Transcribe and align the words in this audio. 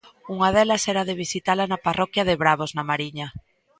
Unha 0.35 0.49
delas 0.55 0.83
era 0.91 0.99
a 1.03 1.07
de 1.09 1.15
visitala 1.23 1.63
na 1.71 1.81
parroquia 1.85 2.27
de 2.29 2.39
Bravos, 2.41 2.71
na 2.73 2.87
Mariña. 2.89 3.27